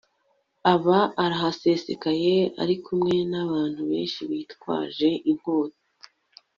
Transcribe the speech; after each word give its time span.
aba 0.73 0.99
arahasesekaye 1.23 2.35
ari 2.61 2.75
kumwe 2.85 3.15
n 3.31 3.33
abantu 3.43 3.81
benshi 3.91 4.19
bitwaje 4.29 5.09
inkota 5.31 5.81